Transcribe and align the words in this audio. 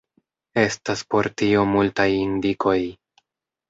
Estas 0.61 1.05
por 1.13 1.31
tio 1.43 1.69
multaj 1.77 2.09
indikoj. 2.25 2.79